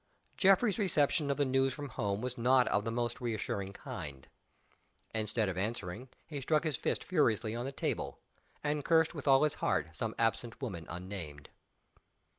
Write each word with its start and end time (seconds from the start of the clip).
Geoffrey's 0.35 0.79
reception 0.79 1.29
of 1.29 1.37
the 1.37 1.45
news 1.45 1.75
from 1.75 1.89
home 1.89 2.21
was 2.21 2.35
not 2.35 2.67
of 2.69 2.85
the 2.85 2.91
most 2.91 3.21
reassuring 3.21 3.71
kind. 3.71 4.27
Instead 5.13 5.47
of 5.47 5.59
answering 5.59 6.09
he 6.25 6.41
struck 6.41 6.63
his 6.63 6.75
fist 6.75 7.03
furiously 7.03 7.53
on 7.55 7.65
the 7.65 7.71
table, 7.71 8.19
and 8.63 8.83
cursed 8.83 9.13
with 9.13 9.27
all 9.27 9.43
his 9.43 9.53
heart 9.61 9.95
some 9.95 10.15
absent 10.17 10.59
woman 10.59 10.87
unnamed. 10.89 11.49